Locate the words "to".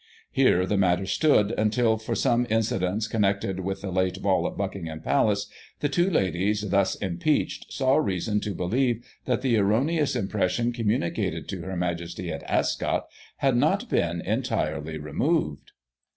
8.39-8.55, 11.49-11.61